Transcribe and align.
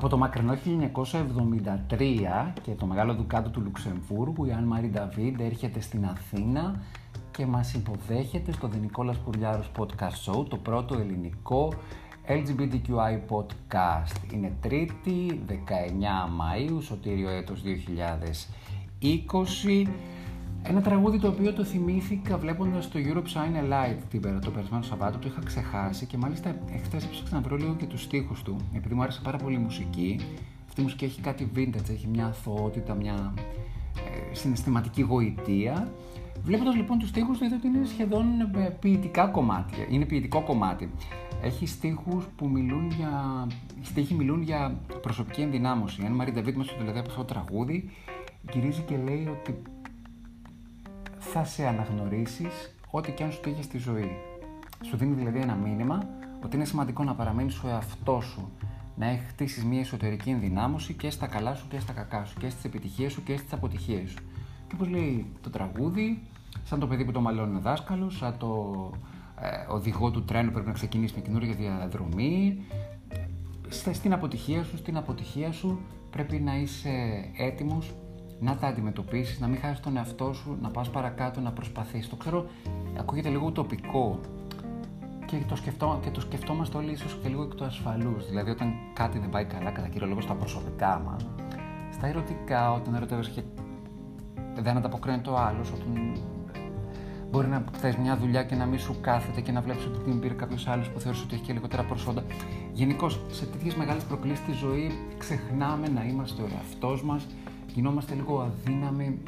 Από 0.00 0.08
το 0.08 0.18
μακρινό 0.18 0.58
1973 1.88 2.52
και 2.62 2.70
το 2.70 2.86
μεγάλο 2.86 3.14
δουκάτο 3.14 3.50
του 3.50 3.60
Λουξεμβούργου, 3.60 4.44
η 4.44 4.52
Αν 4.52 4.64
Μαρή 4.64 4.88
Νταβίντ 4.88 5.40
έρχεται 5.40 5.80
στην 5.80 6.04
Αθήνα 6.04 6.82
και 7.30 7.46
μας 7.46 7.74
υποδέχεται 7.74 8.52
στο 8.52 8.68
Δενικόλας 8.68 9.18
Πουρλιάρος 9.18 9.70
Podcast 9.78 10.32
Show, 10.32 10.46
το 10.48 10.56
πρώτο 10.56 10.98
ελληνικό 10.98 11.72
LGBTQI 12.26 13.18
podcast. 13.28 14.32
Είναι 14.32 14.52
τρίτη, 14.60 15.40
19 15.46 15.52
Μαΐου, 16.38 16.82
σωτήριο 16.82 17.28
έτος 17.28 17.62
2020. 17.62 18.48
Ένα 20.62 20.80
τραγούδι 20.80 21.18
το 21.18 21.28
οποίο 21.28 21.52
το 21.52 21.64
θυμήθηκα 21.64 22.38
βλέποντας 22.38 22.88
το 22.88 22.98
Europe 23.02 23.18
Shine 23.18 23.64
a 23.64 23.72
Light 23.72 23.96
την 24.10 24.20
πέρα, 24.20 24.38
το 24.38 24.50
περασμένο 24.50 24.82
Σαββάτο, 24.82 25.18
το 25.18 25.28
είχα 25.28 25.40
ξεχάσει 25.44 26.06
και 26.06 26.16
μάλιστα 26.16 26.56
χθες 26.84 27.04
έψαξα 27.04 27.34
να 27.34 27.40
βρω 27.40 27.56
λίγο 27.56 27.74
και 27.74 27.86
τους 27.86 28.02
στίχους 28.02 28.42
του, 28.42 28.56
επειδή 28.76 28.94
μου 28.94 29.02
άρεσε 29.02 29.20
πάρα 29.22 29.36
πολύ 29.36 29.54
η 29.54 29.58
μουσική. 29.58 30.20
Αυτή 30.68 30.80
η 30.80 30.82
μουσική 30.84 31.04
έχει 31.04 31.20
κάτι 31.20 31.50
vintage, 31.56 31.90
έχει 31.90 32.06
μια 32.06 32.26
αθωότητα, 32.26 32.94
μια 32.94 33.34
ε, 33.96 34.34
συναισθηματική 34.34 35.02
γοητεία. 35.02 35.92
Βλέποντας 36.42 36.76
λοιπόν 36.76 36.98
τους 36.98 37.08
στίχους 37.08 37.38
του 37.38 37.44
είδα 37.44 37.56
ότι 37.56 37.66
είναι 37.66 37.86
σχεδόν 37.86 38.24
ε, 38.40 38.76
ποιητικά 38.80 39.26
κομμάτια, 39.26 39.86
είναι 39.88 40.04
ποιητικό 40.04 40.42
κομμάτι. 40.42 40.90
Έχει 41.42 41.66
στίχους 41.66 42.26
που 42.36 42.48
μιλούν 42.48 42.90
για, 42.90 43.46
στίχοι 43.82 44.14
μιλούν 44.14 44.42
για 44.42 44.80
προσωπική 45.00 45.40
ενδυνάμωση. 45.40 46.02
Αν 46.06 46.12
Μαρή 46.12 46.32
Νταβίτ 46.32 46.56
μέσα 46.56 46.72
δηλαδή 46.78 46.98
από 46.98 47.10
αυτό 47.10 47.24
το 47.24 47.32
τραγούδι 47.32 47.90
γυρίζει 48.52 48.80
και 48.80 48.96
λέει 48.96 49.28
ότι 49.40 49.62
θα 51.20 51.44
σε 51.44 51.66
αναγνωρίσεις 51.66 52.74
ό,τι 52.90 53.12
και 53.12 53.22
αν 53.22 53.32
σου 53.32 53.40
τύχει 53.40 53.62
στη 53.62 53.78
ζωή. 53.78 54.10
Σου 54.82 54.96
δίνει 54.96 55.14
δηλαδή 55.14 55.38
ένα 55.38 55.54
μήνυμα 55.54 56.08
ότι 56.44 56.56
είναι 56.56 56.64
σημαντικό 56.64 57.04
να 57.04 57.14
παραμείνεις 57.14 57.62
ο 57.62 57.68
εαυτό 57.68 58.20
σου, 58.20 58.50
να 58.96 59.06
χτίσει 59.28 59.66
μια 59.66 59.80
εσωτερική 59.80 60.30
ενδυνάμωση 60.30 60.94
και 60.94 61.10
στα 61.10 61.26
καλά 61.26 61.54
σου 61.54 61.68
και 61.68 61.80
στα 61.80 61.92
κακά 61.92 62.24
σου, 62.24 62.38
και 62.38 62.48
στις 62.50 62.64
επιτυχίες 62.64 63.12
σου 63.12 63.22
και 63.22 63.36
στις 63.36 63.52
αποτυχίες 63.52 64.10
σου. 64.10 64.18
Και 64.66 64.74
όπως 64.74 64.88
λέει 64.88 65.26
το 65.40 65.50
τραγούδι, 65.50 66.22
σαν 66.64 66.78
το 66.80 66.86
παιδί 66.86 67.04
που 67.04 67.12
το 67.12 67.20
μαλώνει 67.20 67.56
ο 67.56 67.60
δάσκαλος, 67.60 68.16
σαν 68.16 68.34
το 68.38 68.74
ε, 69.40 69.72
οδηγό 69.72 70.10
του 70.10 70.24
τρένου 70.24 70.50
πρέπει 70.50 70.66
να 70.66 70.72
ξεκινήσει 70.72 71.14
με 71.16 71.20
καινούργια 71.20 71.54
διαδρομή. 71.54 72.64
Στην 73.68 74.12
αποτυχία 74.12 74.62
σου, 74.62 74.76
στην 74.76 74.96
αποτυχία 74.96 75.52
σου 75.52 75.80
πρέπει 76.10 76.38
να 76.38 76.56
είσαι 76.56 77.24
έτοιμος 77.36 77.94
να 78.40 78.56
τα 78.56 78.66
αντιμετωπίσεις, 78.66 79.40
να 79.40 79.46
μην 79.46 79.58
χάσεις 79.58 79.80
τον 79.80 79.96
εαυτό 79.96 80.32
σου, 80.32 80.58
να 80.62 80.68
πας 80.68 80.90
παρακάτω, 80.90 81.40
να 81.40 81.52
προσπαθεί. 81.52 82.06
Το 82.06 82.16
ξέρω, 82.16 82.46
ακούγεται 82.98 83.28
λίγο 83.28 83.46
ουτοπικό 83.46 84.20
και 85.26 85.36
το, 85.48 85.56
σκεφτό, 85.56 85.98
και 86.02 86.10
το 86.10 86.20
σκεφτόμαστε 86.20 86.76
όλοι 86.76 86.92
ίσως 86.92 87.18
και 87.22 87.28
λίγο 87.28 87.42
εκ 87.42 87.54
του 87.54 87.64
ασφαλούς. 87.64 88.26
Δηλαδή, 88.28 88.50
όταν 88.50 88.72
κάτι 88.92 89.18
δεν 89.18 89.28
πάει 89.28 89.44
καλά, 89.44 89.70
κατά 89.70 89.88
κύριο 89.88 90.06
λόγο 90.06 90.20
στα 90.20 90.34
προσωπικά 90.34 91.02
μα, 91.04 91.16
στα 91.92 92.06
ερωτικά, 92.06 92.72
όταν 92.72 92.94
ερωτεύεσαι 92.94 93.44
δεν 94.54 94.76
ανταποκρίνεται 94.76 95.22
το 95.22 95.36
άλλος, 95.36 95.72
όταν 95.72 96.12
μπορεί 97.30 97.46
να 97.46 97.64
θες 97.72 97.96
μια 97.96 98.16
δουλειά 98.16 98.42
και 98.44 98.54
να 98.54 98.66
μην 98.66 98.78
σου 98.78 98.96
κάθεται 99.00 99.40
και 99.40 99.52
να 99.52 99.60
βλέπεις 99.60 99.84
ότι 99.84 99.98
την 99.98 100.20
πήρε 100.20 100.34
κάποιος 100.34 100.66
άλλος 100.66 100.90
που 100.90 101.00
θεωρεί 101.00 101.18
ότι 101.18 101.34
έχει 101.34 101.44
και 101.44 101.52
λιγότερα 101.52 101.82
προσόντα. 101.82 102.22
Γενικώς, 102.72 103.20
σε 103.30 103.46
τέτοιες 103.46 103.74
μεγάλες 103.74 104.02
προκλήσεις 104.02 104.38
στη 104.38 104.52
ζωή, 104.52 104.90
ξεχνάμε 105.18 105.88
να 105.88 106.04
είμαστε 106.04 106.42
ο 106.42 106.48
εαυτός 106.54 107.04
μας 107.04 107.26
γινόμαστε 107.74 108.14
λίγο 108.14 108.40
αδύναμοι 108.40 109.18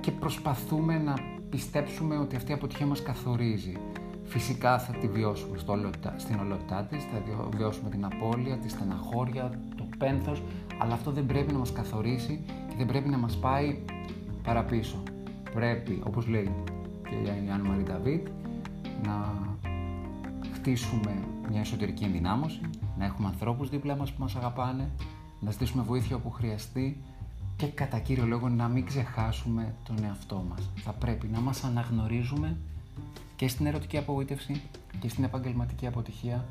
και 0.00 0.10
προσπαθούμε 0.10 0.98
να 0.98 1.14
πιστέψουμε 1.50 2.16
ότι 2.16 2.36
αυτή 2.36 2.50
η 2.50 2.54
αποτυχία 2.54 2.86
μας 2.86 3.02
καθορίζει. 3.02 3.76
Φυσικά 4.24 4.78
θα 4.78 4.92
τη 4.92 5.06
βιώσουμε 5.06 5.58
στο 5.58 5.78
στην 6.16 6.38
ολότητά 6.40 6.86
της, 6.90 7.04
θα 7.04 7.22
βιώσουμε 7.56 7.90
την 7.90 8.04
απώλεια, 8.04 8.56
τη 8.56 8.68
στεναχώρια, 8.68 9.50
το 9.76 9.84
πένθος, 9.98 10.42
αλλά 10.78 10.94
αυτό 10.94 11.10
δεν 11.10 11.26
πρέπει 11.26 11.52
να 11.52 11.58
μας 11.58 11.72
καθορίσει 11.72 12.40
και 12.68 12.74
δεν 12.76 12.86
πρέπει 12.86 13.08
να 13.08 13.18
μας 13.18 13.36
πάει 13.36 13.78
παραπίσω. 14.42 15.02
Πρέπει, 15.54 16.02
όπως 16.06 16.26
λέει 16.26 16.50
και 17.02 17.30
η 17.46 17.50
Άννη 17.50 17.68
Μαρή 17.68 17.82
Νταβίτ, 17.82 18.26
να 19.04 19.32
χτίσουμε 20.54 21.14
μια 21.50 21.60
εσωτερική 21.60 22.04
ενδυνάμωση, 22.04 22.60
να 22.98 23.04
έχουμε 23.04 23.28
ανθρώπους 23.28 23.68
δίπλα 23.68 23.96
μας 23.96 24.12
που 24.12 24.22
μας 24.22 24.36
αγαπάνε, 24.36 24.90
να 25.44 25.50
ζητήσουμε 25.50 25.82
βοήθεια 25.82 26.16
όπου 26.16 26.30
χρειαστεί 26.30 27.02
και 27.56 27.66
κατά 27.66 27.98
κύριο 27.98 28.26
λόγο 28.26 28.48
να 28.48 28.68
μην 28.68 28.86
ξεχάσουμε 28.86 29.74
τον 29.84 30.04
εαυτό 30.04 30.44
μας. 30.48 30.70
Θα 30.76 30.92
πρέπει 30.92 31.26
να 31.26 31.40
μας 31.40 31.64
αναγνωρίζουμε 31.64 32.56
και 33.36 33.48
στην 33.48 33.66
ερωτική 33.66 33.96
απογοήτευση 33.98 34.62
και 35.00 35.08
στην 35.08 35.24
επαγγελματική 35.24 35.86
αποτυχία. 35.86 36.44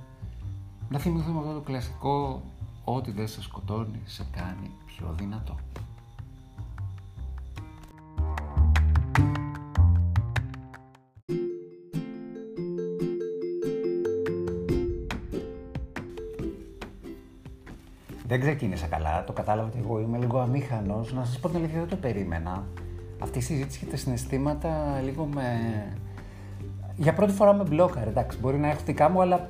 Να 0.90 1.00
θυμηθούμε 1.00 1.40
αυτό 1.40 1.54
το 1.54 1.60
κλασικό 1.60 2.42
«Ό,τι 2.84 3.12
δεν 3.12 3.28
σε 3.28 3.42
σκοτώνει 3.42 4.02
σε 4.06 4.26
κάνει 4.32 4.72
πιο 4.86 5.16
δυνατό». 5.18 5.56
Ξεκίνησα 18.42 18.88
καλά, 18.88 19.24
το 19.24 19.34
κατάλαβα 19.34 19.68
ότι 19.68 19.80
εγώ 19.84 20.00
είμαι 20.00 20.18
λίγο 20.18 20.40
αμήχανος. 20.40 21.14
Να 21.14 21.26
σας 21.26 21.40
πω 21.40 21.48
την 21.48 21.58
αλήθεια, 21.58 21.80
δεν 21.80 21.88
το 21.88 21.96
περίμενα. 21.96 22.64
Αυτή 23.20 23.38
η 23.38 23.42
συζήτηση 23.42 23.80
και 23.80 23.86
τα 23.86 23.98
συναισθήματα 23.98 25.02
λίγο 25.04 25.26
με. 25.26 25.44
Για 26.96 27.14
πρώτη 27.14 27.32
φορά 27.32 27.54
με 27.54 27.64
μπλόκαρε. 27.64 28.10
Εντάξει, 28.10 28.38
μπορεί 28.42 28.58
να 28.58 28.70
έχω 28.70 28.82
δικά 28.86 29.10
μου, 29.10 29.22
αλλά 29.22 29.50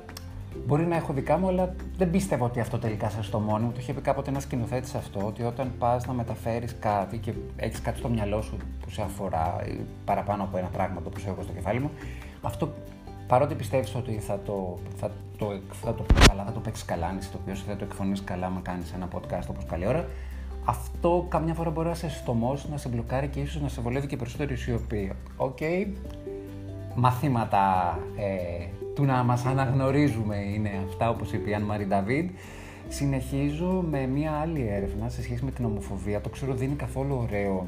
Μπορεί 0.66 0.86
να 0.86 0.96
έχω 0.96 1.12
δικά 1.12 1.38
μου, 1.38 1.48
αλλά 1.48 1.74
δεν 1.96 2.10
πίστευα 2.10 2.44
ότι 2.44 2.60
αυτό 2.60 2.78
τελικά 2.78 3.10
σας 3.10 3.30
το 3.30 3.38
μόνο 3.38 3.64
μου. 3.64 3.72
Το 3.72 3.78
είχε 3.80 3.92
πει 3.92 4.00
κάποτε 4.00 4.30
ένας 4.30 4.42
σκηνοθέτης 4.42 4.94
αυτό, 4.94 5.20
ότι 5.26 5.42
όταν 5.42 5.72
πας 5.78 6.06
να 6.06 6.12
μεταφέρεις 6.12 6.76
κάτι 6.78 7.18
και 7.18 7.32
έχεις 7.56 7.80
κάτι 7.80 7.98
στο 7.98 8.08
μυαλό 8.08 8.42
σου 8.42 8.56
που 8.80 8.90
σε 8.90 9.02
αφορά, 9.02 9.56
ή 9.68 9.80
παραπάνω 10.04 10.42
από 10.42 10.58
ένα 10.58 10.66
πράγμα 10.66 11.02
το 11.02 11.08
που 11.08 11.20
έχω 11.26 11.42
στο 11.42 11.52
κεφάλι 11.52 11.80
μου, 11.80 11.90
αυτό 12.42 12.72
παρότι 13.32 13.54
πιστεύεις 13.54 13.94
ότι 13.94 14.12
θα 14.12 14.38
το, 14.44 14.78
θα 14.96 15.10
το, 15.36 15.60
θα 15.82 15.94
το, 15.94 16.04
καλά, 16.28 16.44
θα 16.44 16.52
το 16.52 16.60
παίξεις 16.60 16.84
καλά, 16.84 17.06
αν 17.06 17.18
είσαι 17.18 17.30
το 17.30 17.38
οποίος 17.40 17.62
θα 17.62 17.76
το 17.76 17.84
εκφωνήσει 17.84 18.22
καλά, 18.22 18.48
μα 18.48 18.60
κάνεις 18.60 18.92
ένα 18.92 19.08
podcast 19.14 19.46
όπως 19.50 19.64
καλή 19.64 19.86
ώρα, 19.86 20.08
αυτό 20.64 21.26
καμιά 21.28 21.54
φορά 21.54 21.70
μπορεί 21.70 21.88
να 21.88 21.94
σε 21.94 22.08
στομώσει, 22.10 22.66
να 22.70 22.76
σε 22.76 22.88
μπλοκάρει 22.88 23.28
και 23.28 23.40
ίσως 23.40 23.62
να 23.62 23.68
σε 23.68 23.80
βολεύει 23.80 24.06
και 24.06 24.16
περισσότερο 24.16 24.52
η 24.52 24.56
σιωπή. 24.56 25.12
Οκ, 25.36 25.56
okay. 25.60 25.86
μαθήματα 26.94 27.98
ε, 28.16 28.66
του 28.94 29.04
να 29.04 29.22
μας 29.22 29.44
αναγνωρίζουμε 29.44 30.36
είναι 30.36 30.70
αυτά, 30.88 31.08
όπως 31.08 31.32
είπε 31.32 31.50
η 31.50 31.54
Αν 31.54 31.62
Μαρή 31.62 31.84
Νταβίδ. 31.84 32.30
Συνεχίζω 32.88 33.84
με 33.90 34.06
μία 34.06 34.32
άλλη 34.32 34.68
έρευνα 34.68 35.08
σε 35.08 35.22
σχέση 35.22 35.44
με 35.44 35.50
την 35.50 35.64
ομοφοβία. 35.64 36.20
Το 36.20 36.28
ξέρω 36.28 36.54
δεν 36.54 36.66
είναι 36.66 36.76
καθόλου 36.76 37.18
ωραίο 37.22 37.66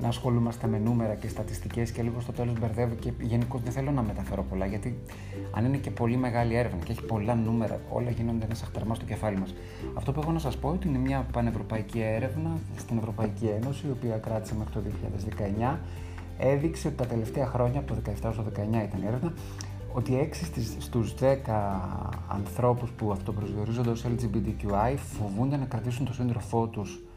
να 0.00 0.08
ασχολούμαστε 0.08 0.66
με 0.66 0.78
νούμερα 0.78 1.14
και 1.14 1.28
στατιστικές 1.28 1.90
και 1.90 2.02
λίγο 2.02 2.20
στο 2.20 2.32
τέλος 2.32 2.58
μπερδεύω 2.58 2.94
και 2.94 3.12
γενικώς 3.20 3.60
δεν 3.62 3.72
θέλω 3.72 3.90
να 3.90 4.02
μεταφέρω 4.02 4.42
πολλά 4.42 4.66
γιατί 4.66 4.98
αν 5.50 5.64
είναι 5.64 5.76
και 5.76 5.90
πολύ 5.90 6.16
μεγάλη 6.16 6.54
έρευνα 6.54 6.78
και 6.84 6.92
έχει 6.92 7.02
πολλά 7.02 7.34
νούμερα, 7.34 7.80
όλα 7.90 8.10
γίνονται 8.10 8.44
ένα 8.44 8.54
αχταρμά 8.62 8.94
στο 8.94 9.04
κεφάλι 9.04 9.36
μας. 9.36 9.54
Αυτό 9.94 10.12
που 10.12 10.20
έχω 10.20 10.32
να 10.32 10.38
σας 10.38 10.56
πω 10.56 10.68
ότι 10.68 10.88
είναι 10.88 10.98
μια 10.98 11.26
πανευρωπαϊκή 11.32 12.00
έρευνα 12.00 12.58
στην 12.76 12.98
Ευρωπαϊκή 12.98 13.46
Ένωση, 13.46 13.86
η 13.86 13.90
οποία 13.90 14.16
κράτησε 14.16 14.54
μέχρι 14.54 14.72
το 14.72 14.80
2019, 15.72 15.78
έδειξε 16.38 16.88
ότι 16.88 16.96
τα 16.96 17.06
τελευταία 17.06 17.46
χρόνια, 17.46 17.80
από 17.80 17.94
το 17.94 18.00
2017 18.22 18.32
στο 18.32 18.42
2019 18.42 18.60
ήταν 18.60 19.02
η 19.02 19.06
έρευνα, 19.06 19.32
ότι 19.92 20.30
6 20.32 20.60
στους 20.78 21.14
10 21.14 21.34
ανθρώπους 22.28 22.90
που 22.90 23.12
αυτοπροσδιορίζονται 23.12 23.90
ως 23.90 24.04
LGBTQI 24.04 24.94
φοβούνται 24.96 25.56
να 25.56 25.64
κρατήσουν 25.64 26.06
το 26.06 26.12
σύντροφό 26.12 26.66
τους 26.66 26.94
ε, 26.94 27.13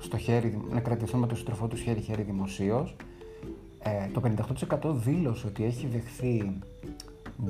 στο 0.00 0.16
χέρι, 0.16 0.60
να 0.70 0.80
κρατηθούν 0.80 1.20
με 1.20 1.26
το 1.26 1.36
συντροφό 1.36 1.66
του 1.66 1.76
χέρι-χέρι 1.76 2.22
δημοσίως. 2.22 2.96
Ε, 3.82 4.08
το 4.12 4.22
58% 4.80 4.94
δήλωσε 4.94 5.46
ότι 5.46 5.64
έχει 5.64 5.86
δεχθεί 5.86 6.58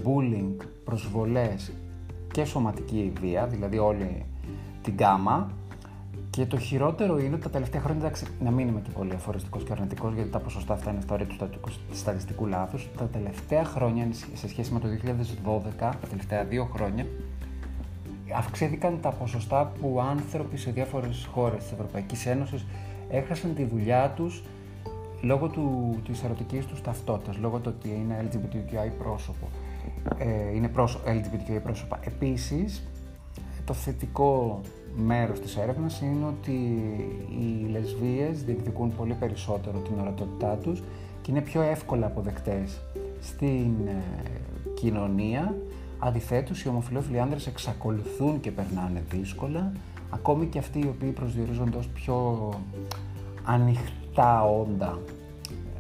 bullying, 0.05 0.65
προσβολές 0.85 1.73
και 2.32 2.44
σωματική 2.44 3.12
βία, 3.20 3.47
δηλαδή 3.47 3.79
όλη 3.79 4.25
την 4.82 4.94
γκάμα. 4.94 5.50
Και 6.31 6.47
το 6.47 6.59
χειρότερο 6.59 7.19
είναι 7.19 7.35
ότι 7.35 7.43
τα 7.43 7.50
τελευταία 7.50 7.81
χρόνια, 7.81 8.00
εντάξει, 8.00 8.26
να 8.41 8.50
μην 8.50 8.69
είμαι 8.69 8.81
και 8.81 8.91
πολύ 8.91 9.15
αφοριστικός 9.15 9.65
και 9.65 9.73
αρνητικός, 9.73 10.15
γιατί 10.15 10.31
τα 10.31 10.38
ποσοστά 10.38 10.75
αυτά 10.75 10.91
είναι 10.91 11.00
στα 11.00 11.15
όρια 11.15 11.26
του 11.26 11.37
στατιστικού 11.93 12.47
λάθους. 12.47 12.88
Τα 12.97 13.05
τελευταία 13.05 13.65
χρόνια, 13.65 14.09
σε 14.35 14.49
σχέση 14.49 14.73
με 14.73 14.81
το 14.81 14.88
2012, 14.88 15.79
τα 15.79 16.06
τελευταία 16.11 16.44
δύο 16.44 16.65
χρόνια, 16.65 17.06
αυξήθηκαν 18.34 18.99
τα 19.00 19.11
ποσοστά 19.11 19.73
που 19.81 20.00
άνθρωποι 20.00 20.56
σε 20.56 20.70
διάφορες 20.70 21.28
χώρες 21.32 21.62
της 21.62 21.73
Ευρωπαϊκής 21.73 22.26
Ένωσης 22.26 22.67
έχασαν 23.08 23.55
τη 23.55 23.64
δουλειά 23.64 24.12
τους 24.17 24.43
λόγω 25.20 25.49
του, 25.49 25.96
της 26.05 26.23
ερωτικής 26.23 26.67
τους 26.67 26.81
ταυτότητας, 26.81 27.37
λόγω 27.38 27.58
του 27.58 27.75
ότι 27.76 27.88
είναι 27.88 28.28
LGBTQI 28.31 28.90
πρόσωπο. 28.99 29.49
Ε, 30.19 30.55
είναι 30.55 30.69
πρόσω, 30.69 31.00
LGBTQI 31.06 31.61
πρόσωπα. 31.62 31.99
Επίσης, 32.05 32.88
το 33.64 33.73
θετικό 33.73 34.61
μέρος 34.96 35.40
της 35.40 35.56
έρευνας 35.56 36.00
είναι 36.00 36.26
ότι 36.26 36.52
οι 37.31 37.69
λεσβείες 37.70 38.44
διεκδικούν 38.44 38.96
πολύ 38.96 39.14
περισσότερο 39.14 39.79
την 39.79 40.00
ορατότητά 40.00 40.58
τους 40.62 40.82
και 41.22 41.31
είναι 41.31 41.40
πιο 41.40 41.62
εύκολα 41.62 42.06
αποδεκτές 42.06 42.81
στην 43.20 43.87
ε, 43.87 44.02
κοινωνία 44.75 45.55
Αντιθέτως, 45.98 46.62
οι 46.62 46.69
ομοφυλόφιλοι 46.69 47.20
άνδρες 47.20 47.46
εξακολουθούν 47.46 48.40
και 48.40 48.50
περνάνε 48.50 49.02
δύσκολα, 49.10 49.72
ακόμη 50.10 50.46
και 50.46 50.58
αυτοί 50.58 50.78
οι 50.78 50.87
οποίοι 50.88 51.10
προσδιορίζονται 51.10 51.76
ως 51.76 51.87
πιο 51.88 52.48
ανοιχτά 53.44 54.44
όντα 54.44 54.98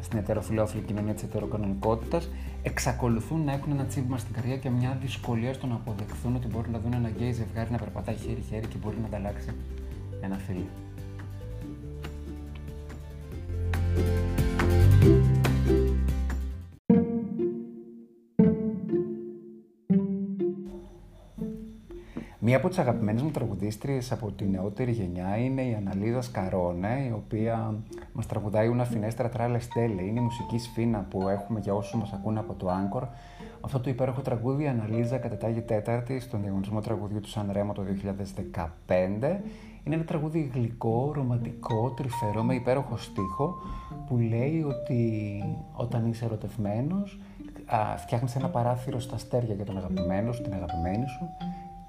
στην 0.00 0.18
ετεροφιλόφιλη 0.18 0.82
κοινωνία 0.82 1.14
της 1.14 1.22
ετεροκανονικότητας, 1.22 2.28
εξακολουθούν 2.62 3.44
να 3.44 3.52
έχουν 3.52 3.72
ένα 3.72 3.84
τσίμπημα 3.84 4.18
στην 4.18 4.34
καρδιά 4.34 4.56
και 4.56 4.70
μια 4.70 4.98
δυσκολία 5.00 5.52
στο 5.52 5.66
να 5.66 5.74
αποδεχθούν 5.74 6.34
ότι 6.34 6.46
μπορούν 6.46 6.72
να 6.72 6.78
δουν 6.78 6.92
ένα 6.92 7.08
γκέι 7.08 7.32
ζευγάρι 7.32 7.70
να 7.70 7.78
περπατάει 7.78 8.14
χέρι-χέρι 8.14 8.66
και 8.66 8.76
μπορεί 8.82 8.96
να 9.00 9.06
ανταλλάξει 9.06 9.48
ένα 10.20 10.36
φίλο. 10.36 10.85
Μία 22.56 22.64
από 22.64 22.74
τις 22.74 22.84
αγαπημένες 22.84 23.22
μου 23.22 23.30
τραγουδίστριες 23.30 24.12
από 24.12 24.30
τη 24.30 24.44
νεότερη 24.44 24.92
γενιά 24.92 25.36
είναι 25.36 25.62
η 25.62 25.74
Αναλίδα 25.74 26.22
Σκαρόνε, 26.22 27.06
η 27.08 27.12
οποία 27.12 27.74
μας 28.12 28.26
τραγουδάει 28.26 28.70
«Una 28.76 28.82
finestra 28.82 29.24
tra 29.36 29.46
le 29.46 29.56
stelle». 29.56 30.00
Είναι 30.08 30.20
η 30.20 30.22
μουσική 30.22 30.58
σφίνα 30.58 31.06
που 31.10 31.28
έχουμε 31.28 31.60
για 31.60 31.74
όσους 31.74 31.94
μας 31.94 32.12
ακούν 32.12 32.38
από 32.38 32.54
το 32.54 32.68
Anchor. 32.68 33.02
Αυτό 33.60 33.80
το 33.80 33.90
υπέροχο 33.90 34.20
τραγούδι 34.20 34.62
η 34.62 34.68
Αναλίζα 34.68 35.18
κατετάγει 35.18 35.60
τέταρτη 35.60 36.20
στον 36.20 36.42
διαγωνισμό 36.42 36.80
τραγουδιού 36.80 37.20
του 37.20 37.28
Σαν 37.28 37.48
Ρέμα 37.52 37.72
το 37.72 37.82
2015. 37.82 39.40
Είναι 39.84 39.94
ένα 39.94 40.04
τραγούδι 40.04 40.50
γλυκό, 40.54 41.12
ρομαντικό, 41.14 41.90
τρυφερό, 41.96 42.42
με 42.42 42.54
υπέροχο 42.54 42.96
στίχο 42.96 43.54
που 44.06 44.18
λέει 44.18 44.64
ότι 44.68 45.42
όταν 45.72 46.06
είσαι 46.06 46.24
ερωτευμένος 46.24 47.20
φτιάχνεις 47.96 48.36
ένα 48.36 48.48
παράθυρο 48.48 49.00
στα 49.00 49.14
αστέρια 49.14 49.54
για 49.54 49.64
τον 49.64 49.76
αγαπημένο 49.76 50.32
σου, 50.32 50.42
την 50.42 50.52
αγαπημένη 50.52 51.08
σου 51.08 51.28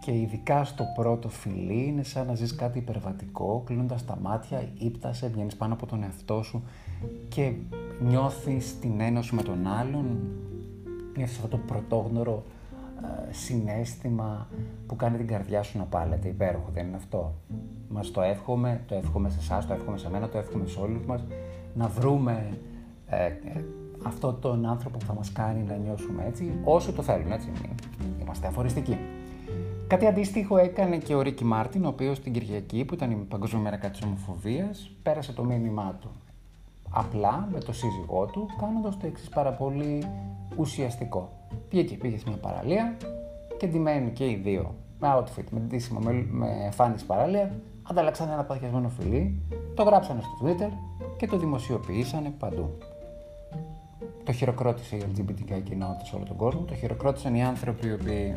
και 0.08 0.14
ειδικά 0.14 0.64
στο 0.64 0.84
πρώτο 0.96 1.30
φιλί 1.30 1.86
είναι 1.88 2.04
σαν 2.04 2.28
να 2.28 2.36
ζεις 2.36 2.56
κάτι 2.56 2.78
υπερβατικό, 2.78 3.62
κλείνοντας 3.66 4.06
τα 4.06 4.18
μάτια, 4.22 4.64
ύπτασε, 4.78 5.28
βγαίνεις 5.28 5.56
πάνω 5.56 5.74
από 5.74 5.86
τον 5.86 6.04
εαυτό 6.04 6.44
σου 6.44 6.64
και 7.28 7.54
νιώθεις 8.00 8.80
την 8.80 9.00
ένωση 9.00 9.36
με 9.36 9.42
τον 9.42 9.68
άλλον, 9.68 10.06
νιώθεις 11.16 11.36
αυτό 11.36 11.48
το 11.48 11.58
πρωτόγνωρο 11.58 12.44
ε, 13.30 13.34
συνέστημα 13.34 14.48
που 14.88 14.96
κάνει 14.96 15.18
την 15.18 15.28
καρδιά 15.28 15.64
σου 15.64 15.78
να 15.78 15.84
πάλεται, 15.84 16.28
υπέροχο, 16.28 16.70
δεν 16.74 16.88
είναι 16.88 16.96
αυτό; 16.96 17.34
Μας 17.90 18.12
το 18.12 18.22
εύχομαι, 18.22 18.82
το 18.88 18.96
εύχομαι 18.96 19.30
σε 19.30 19.38
εσάς, 19.40 19.68
το 19.68 19.74
εύχομαι 19.74 19.98
σε 19.98 20.10
μένα, 20.10 20.30
το 20.30 20.38
εύχομαι 20.38 20.68
σε 20.68 20.80
όλους 20.80 21.06
μας, 21.06 21.24
να 21.76 21.88
βρούμε 21.88 22.58
ε, 23.08 23.26
ε, 23.26 23.34
αυτό 24.04 24.34
τον 24.34 24.66
άνθρωπο 24.66 24.98
που 24.98 25.06
θα 25.06 25.14
μας 25.14 25.32
κάνει 25.32 25.64
να 25.64 25.76
νιώσουμε 25.76 26.26
έτσι, 26.28 26.52
όσο 26.64 26.92
το 26.94 27.02
θέλουμε, 27.02 27.36
έτσι, 27.36 27.52
είμαστε 28.22 28.48
αφοριστικοί. 28.48 28.98
Κάτι 29.88 30.08
αντίστοιχο 30.08 30.58
έκανε 30.58 30.98
και 30.98 31.16
ο 31.16 31.22
Ρίκι 31.22 31.44
Μάρτιν, 31.44 31.86
ο 31.86 31.88
οποίος 31.88 32.20
την 32.20 32.34
Κυριακή, 32.34 32.86
που 32.86 32.94
ήταν 32.94 33.12
η 33.12 33.16
Παγκόσμια 33.16 33.62
Μέρα 33.62 33.76
κατά 33.76 33.90
της 33.90 34.02
Ομοφοβίας, 34.02 34.92
πέρασε 35.04 35.34
το 35.34 35.44
μήνυμά 35.44 35.98
του 36.02 36.10
απλά 36.90 37.48
με 37.52 37.60
το 37.60 37.74
σύζυγό 37.74 38.26
του, 38.26 38.50
κάνοντας 38.60 38.98
το 38.98 39.08
εξής 39.08 39.30
πάρα 39.30 39.52
πολύ 39.52 40.04
ουσιαστικό. 40.56 41.30
Πήγε 41.70 41.84
και 41.84 41.96
πήγε 41.96 42.18
σε 42.18 42.24
μια 42.28 42.38
παραλία 42.38 42.98
και 43.58 43.68
ντυμένοι 43.68 44.12
και 44.12 44.30
οι 44.30 44.36
δύο 44.36 44.76
με 45.00 45.08
outfit, 45.18 45.44
με 45.50 45.60
ντύσιμο, 45.60 46.00
με, 46.00 46.28
με 46.32 46.48
εμφάνιση 46.66 47.06
παραλία, 47.06 47.52
ανταλλάξαν 47.84 48.30
ένα 48.30 48.44
παθιασμένο 48.44 48.90
φιλί, 48.90 49.42
το 49.76 49.84
γράψανε 49.84 50.22
στο 50.22 50.46
Twitter 50.46 50.72
και 51.18 51.28
το 51.28 51.38
δημοσιοποιήσανε 51.38 52.34
παντού. 52.40 52.78
Το 54.24 54.32
χειροκρότησε 54.32 54.96
η 54.96 55.04
LGBTQ 55.16 55.62
κοινότητα 55.64 56.06
σε 56.06 56.16
όλο 56.16 56.26
τον 56.26 56.36
κόσμο, 56.36 56.62
το 56.62 56.76
χειροκρότησαν 56.76 57.36
οι 57.36 57.44
άνθρωποι 57.44 57.88
οι 57.88 57.94
οποίοι 57.94 58.36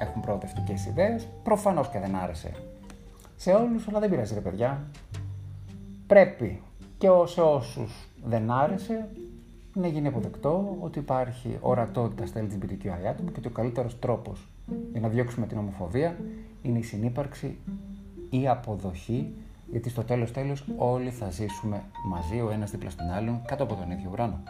έχουν 0.00 0.22
προοδευτικές 0.22 0.86
ιδέες. 0.86 1.28
Προφανώς 1.42 1.88
και 1.88 1.98
δεν 1.98 2.16
άρεσε 2.16 2.50
σε 3.36 3.52
όλους, 3.52 3.88
αλλά 3.88 4.00
δεν 4.00 4.10
πειράζει, 4.10 4.34
ρε 4.34 4.40
παιδιά. 4.40 4.82
Πρέπει 6.06 6.62
και 6.98 7.08
σε 7.24 7.40
όσους 7.40 8.08
δεν 8.24 8.50
άρεσε 8.50 9.08
να 9.74 9.86
γίνει 9.86 10.08
αποδεκτό 10.08 10.76
ότι 10.80 10.98
υπάρχει 10.98 11.58
ορατότητα 11.60 12.26
στα 12.26 12.40
LGBTQI 12.40 13.06
άτομα 13.08 13.30
και 13.30 13.38
ότι 13.38 13.46
ο 13.48 13.50
καλύτερος 13.50 13.98
τρόπος 13.98 14.48
για 14.92 15.00
να 15.00 15.08
διώξουμε 15.08 15.46
την 15.46 15.58
ομοφοβία 15.58 16.16
είναι 16.62 16.78
η 16.78 16.82
συνύπαρξη, 16.82 17.58
η 18.30 18.48
αποδοχή, 18.48 19.34
γιατί 19.70 19.88
στο 19.88 20.02
τέλος 20.04 20.32
τέλος 20.32 20.64
όλοι 20.76 21.10
θα 21.10 21.30
ζήσουμε 21.30 21.82
μαζί 22.08 22.40
ο 22.40 22.50
ένας 22.50 22.70
δίπλα 22.70 22.90
στον 22.90 23.10
άλλον 23.10 23.42
κάτω 23.46 23.62
από 23.62 23.74
τον 23.74 23.90
ίδιο 23.90 24.08
ουρανό. 24.12 24.42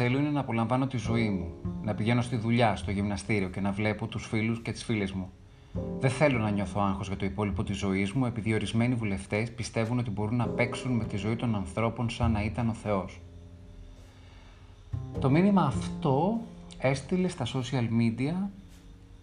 Θέλω 0.00 0.18
είναι 0.18 0.30
να 0.30 0.40
απολαμβάνω 0.40 0.86
τη 0.86 0.96
ζωή 0.96 1.30
μου, 1.30 1.50
να 1.82 1.94
πηγαίνω 1.94 2.22
στη 2.22 2.36
δουλειά, 2.36 2.76
στο 2.76 2.90
γυμναστήριο 2.90 3.48
και 3.48 3.60
να 3.60 3.72
βλέπω 3.72 4.06
τους 4.06 4.26
φίλους 4.26 4.62
και 4.62 4.72
τις 4.72 4.84
φίλες 4.84 5.12
μου. 5.12 5.30
Δεν 6.00 6.10
θέλω 6.10 6.38
να 6.38 6.50
νιώθω 6.50 6.80
άγχος 6.80 7.06
για 7.06 7.16
το 7.16 7.24
υπόλοιπο 7.24 7.62
της 7.62 7.76
ζωής 7.76 8.12
μου, 8.12 8.26
επειδή 8.26 8.54
ορισμένοι 8.54 8.94
βουλευτές 8.94 9.52
πιστεύουν 9.52 9.98
ότι 9.98 10.10
μπορούν 10.10 10.36
να 10.36 10.46
παίξουν 10.46 10.92
με 10.92 11.04
τη 11.04 11.16
ζωή 11.16 11.36
των 11.36 11.54
ανθρώπων 11.54 12.10
σαν 12.10 12.32
να 12.32 12.44
ήταν 12.44 12.68
ο 12.68 12.72
Θεός. 12.72 13.20
Το 15.20 15.30
μήνυμα 15.30 15.62
αυτό 15.62 16.40
έστειλε 16.78 17.28
στα 17.28 17.46
social 17.46 17.88
media 18.00 18.48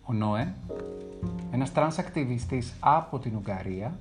ο 0.04 0.13
Νόε, 0.13 0.54
ένας 1.51 1.71
τρανς 1.71 1.98
ακτιβιστής 1.98 2.74
από 2.80 3.19
την 3.19 3.36
Ουγγαρία, 3.36 4.00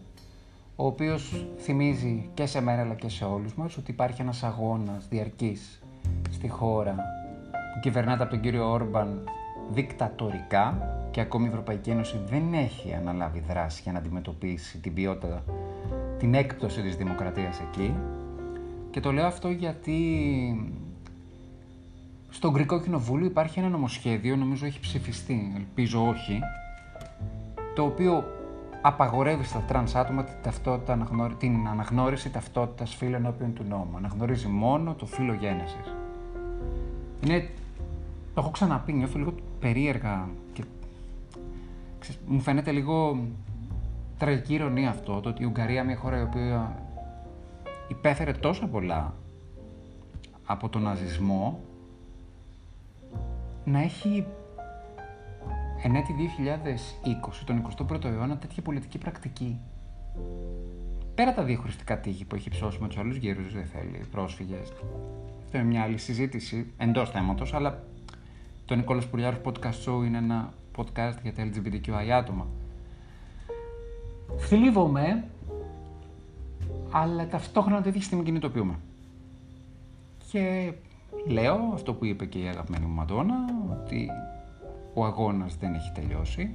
ο 0.76 0.86
οποίος 0.86 1.46
θυμίζει 1.58 2.28
και 2.34 2.46
σε 2.46 2.60
μένα 2.60 2.82
αλλά 2.82 2.94
και 2.94 3.08
σε 3.08 3.24
όλους 3.24 3.54
μας 3.54 3.76
ότι 3.76 3.90
υπάρχει 3.90 4.20
ένας 4.20 4.42
αγώνας 4.42 5.08
διαρκής 5.08 5.83
στη 6.44 6.52
χώρα 6.52 6.94
που 7.74 7.80
κυβερνάται 7.80 8.22
από 8.22 8.32
τον 8.32 8.40
κύριο 8.40 8.70
Όρμπαν 8.70 9.28
δικτατορικά 9.70 10.96
και 11.10 11.20
ακόμη 11.20 11.44
η 11.44 11.48
Ευρωπαϊκή 11.48 11.90
Ένωση 11.90 12.20
δεν 12.28 12.52
έχει 12.52 12.94
αναλάβει 12.94 13.42
δράση 13.48 13.80
για 13.82 13.92
να 13.92 13.98
αντιμετωπίσει 13.98 14.78
την 14.78 14.94
ποιότητα, 14.94 15.42
την 16.18 16.34
έκπτωση 16.34 16.82
της 16.82 16.96
δημοκρατίας 16.96 17.60
εκεί. 17.60 17.94
Και 18.90 19.00
το 19.00 19.12
λέω 19.12 19.26
αυτό 19.26 19.48
γιατί 19.50 19.98
στο 22.30 22.50
Ουγγρικό 22.50 22.80
Κοινοβούλιο 22.80 23.26
υπάρχει 23.26 23.58
ένα 23.58 23.68
νομοσχέδιο, 23.68 24.36
νομίζω 24.36 24.66
έχει 24.66 24.80
ψηφιστεί, 24.80 25.52
ελπίζω 25.56 26.08
όχι, 26.08 26.40
το 27.74 27.84
οποίο 27.84 28.24
απαγορεύει 28.80 29.44
στα 29.44 29.58
τρανς 29.58 29.94
άτομα 29.94 30.24
την, 30.24 30.34
ταυτότητα, 30.42 31.06
την 31.38 31.68
αναγνώριση 31.68 32.30
ταυτότητας 32.30 32.94
φύλου 32.94 33.14
ενώπιον 33.14 33.54
του 33.54 33.64
νόμου. 33.68 33.96
Αναγνωρίζει 33.96 34.46
μόνο 34.46 34.94
το 34.94 35.06
φύλο 35.06 35.32
γέννησης. 35.32 36.03
Είναι, 37.24 37.48
το 38.34 38.40
έχω 38.40 38.50
ξαναπεί, 38.50 38.92
νιώθω 38.92 39.18
λίγο 39.18 39.34
περίεργα 39.60 40.28
και 40.52 40.64
ξέρεις, 41.98 42.20
μου 42.26 42.40
φαίνεται 42.40 42.70
λίγο 42.70 43.24
τραγική 44.18 44.54
ηρωνία 44.54 44.90
αυτό, 44.90 45.20
το 45.20 45.28
ότι 45.28 45.42
η 45.42 45.46
Ουγγαρία, 45.46 45.84
μια 45.84 45.96
χώρα 45.96 46.18
η 46.18 46.22
οποία 46.22 46.82
υπέφερε 47.88 48.32
τόσα 48.32 48.66
πολλά 48.66 49.14
από 50.44 50.68
τον 50.68 50.82
ναζισμό, 50.82 51.60
να 53.64 53.82
έχει 53.82 54.26
εν 55.82 55.94
έτη 55.94 56.14
2020, 57.02 57.42
τον 57.44 57.66
21ο 57.90 58.04
αιώνα, 58.04 58.36
τέτοια 58.36 58.62
πολιτική 58.62 58.98
πρακτική. 58.98 59.58
Πέρα 61.14 61.34
τα 61.34 61.42
διαχωριστικά 61.42 61.98
τείχη 61.98 62.24
που 62.24 62.34
έχει 62.34 62.50
ψώσει 62.50 62.78
με 62.80 62.88
τους 62.88 62.98
άλλους 62.98 63.16
γύρου, 63.16 63.42
δεν 63.52 63.66
θέλει, 63.66 64.04
πρόσφυγες. 64.10 64.72
Αυτό 65.44 65.58
είναι 65.58 65.66
μια 65.66 65.82
άλλη 65.82 65.98
συζήτηση 65.98 66.66
εντός 66.78 67.10
θέματος, 67.10 67.54
αλλά 67.54 67.82
το 68.64 68.74
Νικόλας 68.74 69.06
Πουλιάρου 69.06 69.36
Podcast 69.44 69.84
Show 69.84 70.06
είναι 70.06 70.18
ένα 70.18 70.52
podcast 70.76 71.14
για 71.22 71.32
τα 71.32 71.48
LGBTQI 71.48 72.08
άτομα. 72.08 72.46
Θλίβομαι, 74.38 75.24
αλλά 76.90 77.26
ταυτόχρονα 77.26 77.80
την 77.80 77.90
ίδια 77.90 78.02
στιγμή 78.02 78.24
κινητοποιούμε. 78.24 78.78
Και 80.30 80.72
λέω 81.26 81.70
αυτό 81.74 81.94
που 81.94 82.04
είπε 82.04 82.24
και 82.24 82.38
η 82.38 82.48
αγαπημένη 82.48 82.84
μου 82.84 82.94
Μαντώνα, 82.94 83.34
ότι 83.70 84.08
ο 84.94 85.04
αγώνας 85.04 85.56
δεν 85.56 85.74
έχει 85.74 85.92
τελειώσει 85.94 86.50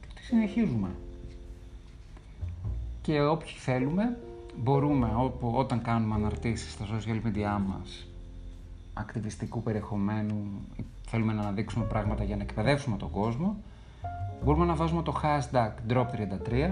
και 0.00 0.06
ότι 0.10 0.22
συνεχίζουμε. 0.22 0.88
Και 3.02 3.22
όποιοι 3.22 3.52
θέλουμε, 3.58 4.18
μπορούμε 4.56 5.12
όπου, 5.16 5.52
όταν 5.56 5.82
κάνουμε 5.82 6.14
αναρτήσεις 6.14 6.72
στα 6.72 6.84
social 6.86 7.26
media 7.26 7.60
μας 7.66 8.06
ακτιβιστικού 8.94 9.62
περιεχομένου, 9.62 10.46
θέλουμε 11.06 11.32
να 11.32 11.40
αναδείξουμε 11.40 11.84
πράγματα 11.84 12.24
για 12.24 12.36
να 12.36 12.42
εκπαιδεύσουμε 12.42 12.96
τον 12.96 13.10
κόσμο, 13.10 13.56
μπορούμε 14.44 14.64
να 14.64 14.74
βάζουμε 14.74 15.02
το 15.02 15.20
hashtag 15.22 15.70
drop33 15.88 16.70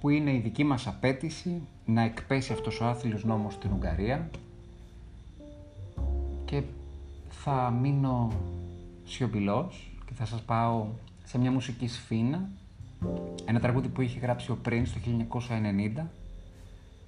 που 0.00 0.08
είναι 0.08 0.32
η 0.32 0.38
δική 0.38 0.64
μας 0.64 0.86
απέτηση 0.86 1.62
να 1.84 2.02
εκπέσει 2.02 2.52
αυτός 2.52 2.80
ο 2.80 2.86
άθλιος 2.86 3.24
νόμος 3.24 3.54
στην 3.54 3.70
Ουγγαρία. 3.72 4.30
Και 6.44 6.62
θα 7.30 7.70
μείνω 7.70 8.32
σιωπηλός 9.04 9.90
και 10.06 10.14
θα 10.14 10.24
σας 10.24 10.42
πάω 10.42 10.86
σε 11.24 11.38
μια 11.38 11.50
μουσική 11.50 11.88
σφίνα 11.88 12.48
Ένα 13.44 13.60
τραγούδι 13.60 13.88
που 13.88 14.00
είχε 14.00 14.18
γράψει 14.18 14.50
ο 14.50 14.58
Prince 14.64 14.86
το 14.94 15.00
1990 15.98 16.02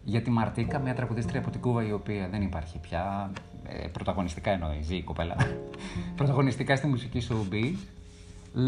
για 0.05 0.23
τη 0.23 0.31
Μαρτίκα, 0.31 0.79
μια 0.79 0.95
τραγουδίστρια 0.95 1.41
από 1.41 1.51
την 1.51 1.61
Κούβα 1.61 1.87
η 1.87 1.93
οποία 1.93 2.29
δεν 2.29 2.43
υπάρχει 2.43 2.79
πια. 2.79 3.31
Ε, 3.65 3.89
πρωταγωνιστικά 3.89 4.51
εννοεί, 4.51 4.83
ζει 4.83 4.97
η 4.97 5.03
κοπέλα. 5.03 5.37
πρωταγωνιστικά 6.17 6.77
στη 6.77 6.87
μουσική 6.87 7.27
showbiz. 7.29 7.77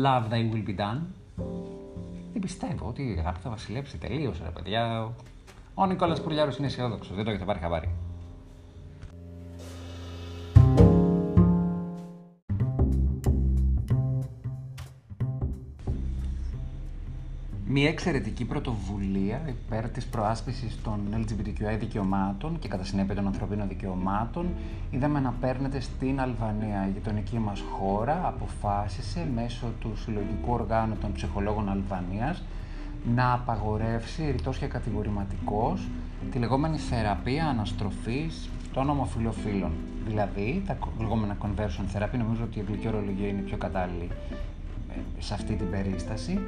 Love 0.04 0.32
Thy 0.32 0.52
Will 0.52 0.68
Be 0.68 0.80
Done. 0.80 1.00
Δεν 2.32 2.40
πιστεύω 2.40 2.86
ότι 2.88 3.02
η 3.02 3.16
αγάπη 3.18 3.40
θα 3.40 3.50
βασιλέψει. 3.50 3.98
Τελείωσε, 3.98 4.42
ρε 4.44 4.50
παιδιά. 4.50 5.12
Ο 5.74 5.86
Νικόλας 5.86 6.22
Πουρλιάρο 6.22 6.52
είναι 6.58 6.66
αισιόδοξος. 6.66 7.16
Δεν 7.16 7.24
το 7.24 7.30
έχετε 7.30 7.44
πάρει 7.44 7.58
χαμπάρι. 7.58 7.90
Μια 17.74 17.88
εξαιρετική 17.88 18.44
πρωτοβουλία 18.44 19.42
υπέρ 19.48 19.88
της 19.88 20.06
προάσπισης 20.06 20.78
των 20.82 21.00
LGBTQI 21.14 21.78
δικαιωμάτων 21.78 22.58
και 22.58 22.68
κατά 22.68 22.84
συνέπεια 22.84 23.14
των 23.14 23.26
ανθρωπίνων 23.26 23.68
δικαιωμάτων 23.68 24.48
είδαμε 24.90 25.20
να 25.20 25.34
παίρνετε 25.40 25.80
στην 25.80 26.20
Αλβανία, 26.20 26.86
η 26.88 26.90
γειτονική 26.92 27.38
μας 27.38 27.62
χώρα, 27.72 28.20
αποφάσισε 28.26 29.28
μέσω 29.34 29.66
του 29.80 29.92
Συλλογικού 29.96 30.52
Οργάνου 30.52 30.96
των 31.00 31.12
Ψυχολόγων 31.12 31.68
Αλβανίας 31.68 32.42
να 33.14 33.32
απαγορεύσει 33.32 34.30
ρητός 34.30 34.58
και 34.58 34.66
κατηγορηματικός 34.66 35.88
τη 36.30 36.38
λεγόμενη 36.38 36.78
θεραπεία 36.78 37.46
αναστροφής 37.46 38.48
των 38.72 38.90
ομοφιλοφίλων. 38.90 39.72
Δηλαδή, 40.06 40.62
τα 40.66 40.76
λεγόμενα 41.00 41.36
conversion 41.42 41.96
therapy, 41.96 42.18
νομίζω 42.18 42.42
ότι 42.44 42.58
η 42.58 42.60
αγγλική 42.60 42.88
ορολογία 42.88 43.28
είναι 43.28 43.40
πιο 43.40 43.56
κατάλληλη 43.56 44.08
ε, 44.90 45.22
σε 45.22 45.34
αυτή 45.34 45.54
την 45.54 45.70
περίσταση, 45.70 46.38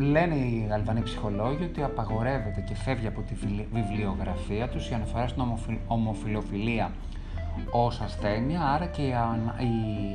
λένε 0.00 0.34
οι 0.34 0.68
Αλβανοί 0.72 1.02
ψυχολόγοι 1.02 1.64
ότι 1.64 1.82
απαγορεύεται 1.82 2.64
και 2.68 2.74
φεύγει 2.74 3.06
από 3.06 3.20
τη 3.20 3.34
βιβλιογραφία 3.72 4.68
τους 4.68 4.90
η 4.90 4.94
αναφορά 4.94 5.28
στην 5.28 5.42
ομοφιλοφιλία 5.86 6.90
ως 7.70 8.00
ασθένεια, 8.00 8.62
άρα 8.62 8.86
και 8.86 9.02
η 9.02 9.14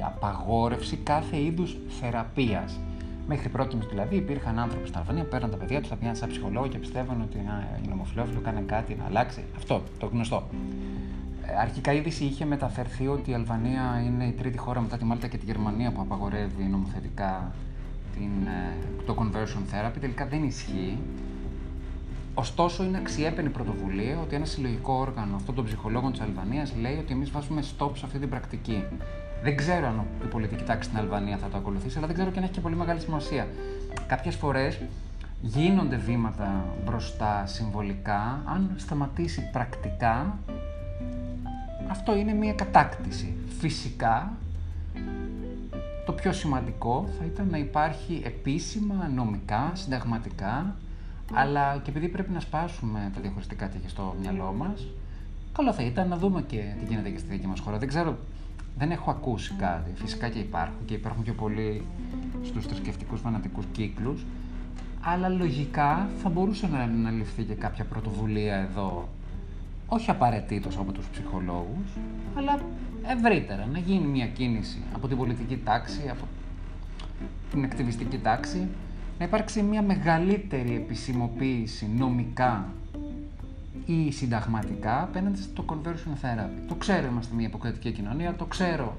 απαγόρευση 0.05 0.95
κάθε 0.95 1.41
είδους 1.41 1.77
θεραπείας. 1.99 2.79
Μέχρι 3.27 3.49
πρώτη 3.49 3.77
δηλαδή 3.89 4.15
υπήρχαν 4.15 4.59
άνθρωποι 4.59 4.87
στην 4.87 4.99
Αλβανία 4.99 5.23
που 5.23 5.29
παίρναν 5.29 5.51
τα 5.51 5.57
παιδιά 5.57 5.79
τους, 5.79 5.89
τα 5.89 5.95
πήγαν 5.95 6.15
σαν 6.15 6.29
ψυχολόγο 6.29 6.67
και 6.67 6.77
πιστεύαν 6.77 7.21
ότι 7.21 7.37
είναι 7.83 7.93
ομοφυλόφιλο, 7.93 8.39
κάνει 8.39 8.61
κάτι 8.61 8.95
να 8.95 9.05
αλλάξει. 9.05 9.43
Αυτό 9.55 9.83
το 9.99 10.05
γνωστό. 10.05 10.43
Ε, 11.47 11.59
αρχικά 11.59 11.93
η 11.93 11.97
είδηση 11.97 12.23
είχε 12.23 12.45
μεταφερθεί 12.45 13.07
ότι 13.07 13.31
η 13.31 13.33
Αλβανία 13.33 14.03
είναι 14.05 14.25
η 14.25 14.31
τρίτη 14.31 14.57
χώρα 14.57 14.81
μετά 14.81 14.97
τη 14.97 15.05
Μάλτα 15.05 15.27
και 15.27 15.37
τη 15.37 15.45
Γερμανία 15.45 15.91
που 15.91 16.01
απαγορεύει 16.01 16.63
νομοθετικά 16.63 17.51
την, 18.17 18.47
ε, 18.47 19.03
το 19.05 19.15
conversion 19.19 19.73
therapy 19.73 19.97
τελικά 19.99 20.25
δεν 20.25 20.43
ισχύει. 20.43 20.97
Ωστόσο, 22.33 22.83
είναι 22.83 22.97
αξιέπαινη 22.97 23.49
πρωτοβουλία 23.49 24.19
ότι 24.19 24.35
ένα 24.35 24.45
συλλογικό 24.45 24.93
όργανο 24.93 25.35
αυτών 25.35 25.55
των 25.55 25.65
ψυχολόγων 25.65 26.11
της 26.11 26.21
Αλβανίας 26.21 26.73
λέει 26.81 26.97
ότι 26.97 27.13
εμείς 27.13 27.31
βάζουμε 27.31 27.63
stop 27.77 27.91
σε 27.93 28.05
αυτή 28.05 28.19
την 28.19 28.29
πρακτική. 28.29 28.83
Δεν 29.43 29.55
ξέρω 29.55 29.87
αν 29.87 30.05
η 30.23 30.27
πολιτική 30.27 30.63
τάξη 30.63 30.89
στην 30.89 31.01
Αλβανία 31.01 31.37
θα 31.37 31.47
το 31.47 31.57
ακολουθήσει, 31.57 31.97
αλλά 31.97 32.07
δεν 32.07 32.15
ξέρω 32.15 32.31
και 32.31 32.37
αν 32.37 32.43
έχει 32.43 32.53
και 32.53 32.59
πολύ 32.59 32.75
μεγάλη 32.75 32.99
σημασία. 32.99 33.47
Κάποιες 34.07 34.35
φορές 34.35 34.79
γίνονται 35.41 35.95
βήματα 35.95 36.65
μπροστά 36.85 37.45
συμβολικά, 37.45 38.41
αν 38.45 38.73
σταματήσει 38.75 39.49
πρακτικά, 39.51 40.37
αυτό 41.87 42.15
είναι 42.15 42.33
μια 42.33 42.53
κατάκτηση. 42.53 43.35
Φυσικά, 43.59 44.33
το 46.05 46.11
πιο 46.11 46.33
σημαντικό 46.33 47.09
θα 47.19 47.25
ήταν 47.25 47.47
να 47.49 47.57
υπάρχει 47.57 48.21
επίσημα, 48.25 49.09
νομικά, 49.15 49.71
συνταγματικά, 49.73 50.75
αλλά 51.33 51.77
και 51.83 51.89
επειδή 51.89 52.07
πρέπει 52.07 52.31
να 52.31 52.39
σπάσουμε 52.39 53.11
τα 53.15 53.21
διαχωριστικά 53.21 53.67
τείχη 53.67 53.89
στο 53.89 54.15
μυαλό 54.21 54.53
μας, 54.57 54.87
καλό 55.53 55.73
θα 55.73 55.83
ήταν 55.83 56.07
να 56.07 56.17
δούμε 56.17 56.41
και 56.41 56.61
τι 56.79 56.85
γίνεται 56.85 57.09
και 57.09 57.17
στη 57.17 57.27
δική 57.27 57.47
μας 57.47 57.59
χώρα. 57.59 57.77
Δεν 57.77 57.87
ξέρω, 57.87 58.17
δεν 58.77 58.91
έχω 58.91 59.11
ακούσει 59.11 59.53
κάτι. 59.53 59.91
Φυσικά 59.95 60.29
και 60.29 60.39
υπάρχουν 60.39 60.85
και 60.85 60.93
υπάρχουν 60.93 61.23
και 61.23 61.31
πολλοί 61.31 61.85
στους 62.43 62.65
θρησκευτικούς 62.65 63.19
φανατικούς 63.19 63.65
κύκλους. 63.71 64.25
Αλλά 65.01 65.29
λογικά 65.29 66.09
θα 66.21 66.29
μπορούσε 66.29 66.67
να, 66.67 66.85
να 66.85 67.09
ληφθεί 67.11 67.43
και 67.43 67.53
κάποια 67.53 67.85
πρωτοβουλία 67.85 68.55
εδώ. 68.55 69.09
Όχι 69.87 70.09
απαραίτητος 70.09 70.77
από 70.77 70.91
τους 70.91 71.07
ψυχολόγους, 71.07 71.89
αλλά 72.37 72.59
ευρύτερα, 73.07 73.65
να 73.71 73.79
γίνει 73.79 74.07
μια 74.07 74.27
κίνηση 74.27 74.81
από 74.93 75.07
την 75.07 75.17
πολιτική 75.17 75.57
τάξη, 75.57 76.01
από 76.09 76.25
την 77.51 77.63
ακτιβιστική 77.63 78.17
τάξη, 78.17 78.67
να 79.19 79.25
υπάρξει 79.25 79.61
μια 79.61 79.81
μεγαλύτερη 79.81 80.75
επισημοποίηση 80.75 81.89
νομικά 81.97 82.73
ή 83.85 84.11
συνταγματικά 84.11 85.01
απέναντι 85.03 85.41
στο 85.41 85.65
conversion 85.67 86.25
therapy. 86.25 86.67
Το 86.67 86.75
ξέρω, 86.75 87.07
είμαστε 87.07 87.35
μια 87.35 87.47
υποκριτική 87.47 87.91
κοινωνία, 87.91 88.33
το 88.33 88.45
ξέρω. 88.45 88.97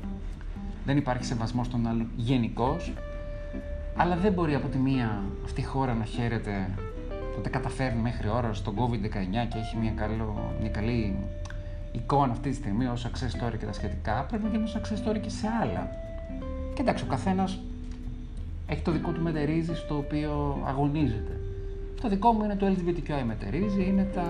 Δεν 0.84 0.96
υπάρχει 0.96 1.24
σεβασμός 1.24 1.68
των 1.68 1.86
άλλων 1.86 2.10
γενικώς, 2.16 2.92
αλλά 3.96 4.16
δεν 4.16 4.32
μπορεί 4.32 4.54
από 4.54 4.68
τη 4.68 4.78
μία 4.78 5.22
αυτή 5.44 5.60
η 5.60 5.64
χώρα 5.64 5.94
να 5.94 6.04
χαίρεται 6.04 6.68
ότι 7.38 7.50
καταφέρνει 7.50 8.00
μέχρι 8.00 8.28
ώρα 8.28 8.52
στον 8.52 8.74
COVID-19 8.76 9.48
και 9.48 9.58
έχει 9.58 9.76
μια, 9.80 9.90
καλό, 9.90 10.54
μια 10.60 10.70
καλή 10.70 11.16
εικόνα 11.92 12.32
αυτή 12.32 12.48
τη 12.50 12.54
στιγμή 12.54 12.86
ως 12.86 13.06
success 13.06 13.44
story 13.44 13.58
και 13.58 13.66
τα 13.66 13.72
σχετικά, 13.72 14.24
πρέπει 14.28 14.44
να 14.44 14.50
γίνει 14.50 14.72
success 14.74 15.08
story 15.08 15.20
και 15.20 15.30
σε 15.30 15.46
άλλα. 15.62 15.90
Και 16.74 16.82
εντάξει, 16.82 17.04
ο 17.04 17.06
καθένας 17.06 17.58
έχει 18.66 18.82
το 18.82 18.90
δικό 18.90 19.10
του 19.10 19.20
μετερίζει 19.20 19.74
στο 19.74 19.96
οποίο 19.96 20.62
αγωνίζεται. 20.66 21.40
Το 22.00 22.08
δικό 22.08 22.32
μου 22.32 22.44
είναι 22.44 22.56
το 22.56 22.66
LGBTQI 22.66 23.22
μετερίζει, 23.26 23.84
είναι 23.88 24.06
τα 24.14 24.24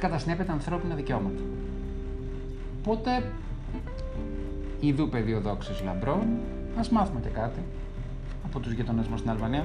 κατά 0.00 0.18
συνέπεια 0.18 0.44
τα 0.44 0.52
ανθρώπινα 0.52 0.94
δικαιώματα. 0.94 1.42
Οπότε, 2.78 3.22
ειδού 4.80 5.08
πεδίο 5.08 5.40
δόξης 5.40 5.82
λαμπρών, 5.84 6.26
ας 6.78 6.88
μάθουμε 6.88 7.20
και 7.20 7.28
κάτι 7.28 7.60
από 8.44 8.58
τους 8.58 8.72
γειτονές 8.72 9.06
μας 9.06 9.18
στην 9.18 9.30
Αλβανία. 9.30 9.64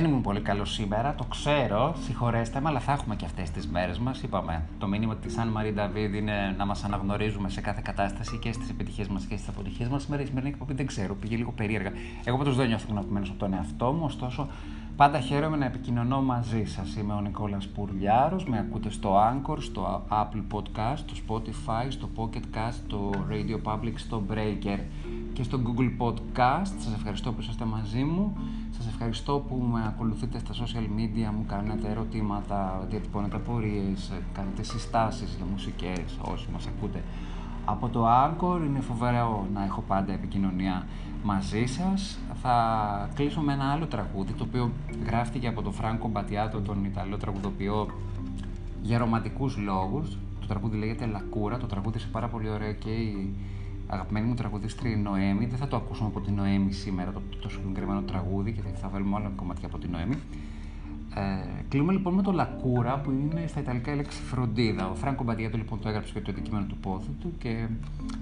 Δεν 0.00 0.06
ήμουν 0.06 0.22
πολύ 0.22 0.40
καλός 0.40 0.72
σήμερα, 0.72 1.14
το 1.14 1.24
ξέρω, 1.24 1.94
συγχωρέστε 2.04 2.60
με, 2.60 2.68
αλλά 2.68 2.80
θα 2.80 2.92
έχουμε 2.92 3.16
και 3.16 3.24
αυτές 3.24 3.50
τις 3.50 3.66
μέρες 3.66 3.98
μας. 3.98 4.22
Είπαμε, 4.22 4.62
το 4.78 4.86
μήνυμα 4.86 5.16
της 5.16 5.38
Αν 5.38 5.48
Μαρή 5.48 5.72
Νταβίδ 5.72 6.14
είναι 6.14 6.54
να 6.58 6.66
μας 6.66 6.84
αναγνωρίζουμε 6.84 7.48
σε 7.48 7.60
κάθε 7.60 7.80
κατάσταση 7.84 8.38
και 8.38 8.52
στις 8.52 8.68
επιτυχίες 8.68 9.08
μας 9.08 9.24
και 9.24 9.36
στις 9.36 9.48
αποτυχίες 9.48 9.88
μας. 9.88 10.02
Σήμερα 10.02 10.22
η 10.22 10.26
σημερινή 10.26 10.52
εκπομπή 10.52 10.74
δεν 10.74 10.86
ξέρω, 10.86 11.14
πήγε 11.14 11.36
λίγο 11.36 11.52
περίεργα. 11.52 11.90
Εγώ 12.24 12.36
πάντως 12.36 12.56
δεν 12.56 12.68
νιώθω 12.68 12.86
γνωπημένο 12.90 13.26
από 13.28 13.38
τον 13.38 13.52
εαυτό 13.52 13.92
μου, 13.92 14.02
ωστόσο 14.04 14.48
πάντα 14.96 15.20
χαίρομαι 15.20 15.56
να 15.56 15.64
επικοινωνώ 15.64 16.22
μαζί 16.22 16.64
σας. 16.64 16.96
Είμαι 16.96 17.12
ο 17.12 17.20
Νικόλας 17.20 17.66
Πουρλιάρος, 17.66 18.44
με 18.44 18.58
ακούτε 18.58 18.90
στο 18.90 19.16
Anchor, 19.16 19.56
στο 19.58 20.06
Apple 20.08 20.42
Podcast, 20.54 20.96
στο 20.96 21.14
Spotify, 21.26 21.86
στο 21.88 22.08
Pocket 22.16 22.56
Cast, 22.56 22.78
στο 22.86 23.10
Radio 23.30 23.72
Public, 23.72 23.92
στο 23.94 24.22
Breaker 24.30 24.78
και 25.32 25.42
στο 25.42 25.60
Google 25.64 26.02
Podcast. 26.06 26.72
Σας 26.78 26.94
ευχαριστώ 26.94 27.32
που 27.32 27.40
είσαστε 27.40 27.64
μαζί 27.64 28.04
μου. 28.04 28.36
Σας 28.70 28.86
ευχαριστώ 28.86 29.44
που 29.48 29.56
με 29.72 29.84
ακολουθείτε 29.86 30.38
στα 30.38 30.54
social 30.54 30.86
media 30.98 31.30
μου, 31.36 31.44
κάνετε 31.46 31.88
ερωτήματα, 31.90 32.86
διατυπώνετε 32.90 33.36
απορίες, 33.36 34.12
κάνετε 34.32 34.62
συστάσεις 34.62 35.34
για 35.36 35.46
μουσικές, 35.50 36.18
όσοι 36.32 36.48
μας 36.52 36.66
ακούτε. 36.66 37.02
Από 37.64 37.88
το 37.88 38.06
Anchor 38.08 38.60
είναι 38.66 38.80
φοβερό 38.80 39.46
να 39.54 39.64
έχω 39.64 39.80
πάντα 39.80 40.12
επικοινωνία 40.12 40.86
μαζί 41.22 41.66
σας. 41.66 42.18
Θα 42.42 43.10
κλείσω 43.14 43.40
με 43.40 43.52
ένα 43.52 43.64
άλλο 43.64 43.86
τραγούδι, 43.86 44.32
το 44.32 44.44
οποίο 44.48 44.70
γράφτηκε 45.06 45.48
από 45.48 45.62
τον 45.62 45.72
Φράνκο 45.72 46.08
Μπατιάτο, 46.08 46.60
τον 46.60 46.84
Ιταλό 46.84 47.16
τραγουδοποιό, 47.16 47.86
για 48.82 48.98
ρομαντικούς 48.98 49.56
λόγους. 49.56 50.18
Το 50.40 50.46
τραγούδι 50.46 50.76
λέγεται 50.76 51.06
Λακούρα, 51.06 51.56
το 51.56 51.66
τραγούδι 51.66 51.98
είναι 51.98 52.08
πάρα 52.12 52.28
πολύ 52.28 52.48
ωραίο 52.48 52.72
και 52.72 52.90
η 52.90 53.34
αγαπημένη 53.88 54.26
μου 54.26 54.34
τραγουδίστρια 54.34 54.90
η 54.90 54.96
Νοέμι. 54.96 55.46
Δεν 55.46 55.58
θα 55.58 55.68
το 55.68 55.76
ακούσουμε 55.76 56.08
από 56.08 56.20
την 56.20 56.34
Νοέμι 56.34 56.72
σήμερα 56.72 57.12
το, 57.12 57.20
το 57.40 57.48
συγκεκριμένο 57.48 58.00
τραγούδι 58.02 58.52
και 58.52 58.60
θα 58.80 58.88
βάλουμε 58.88 59.16
άλλο 59.16 59.32
κομμάτια 59.36 59.66
από 59.66 59.78
την 59.78 59.90
Νοέμι. 59.90 60.14
Ε, 61.14 61.62
κλείνουμε 61.68 61.92
λοιπόν 61.92 62.14
με 62.14 62.22
το 62.22 62.32
Λακούρα 62.32 62.98
που 62.98 63.10
είναι 63.10 63.46
στα 63.46 63.60
Ιταλικά 63.60 63.92
η 63.92 63.96
λέξη 63.96 64.22
φροντίδα. 64.22 64.90
Ο 64.90 64.94
Φράνκο 64.94 65.24
Μπαντιέτο 65.24 65.56
λοιπόν 65.56 65.80
το 65.80 65.88
έγραψε 65.88 66.12
για 66.12 66.22
το 66.22 66.30
αντικείμενο 66.30 66.66
του 66.66 66.76
πόθου 66.76 67.10
του 67.20 67.32
και 67.38 67.66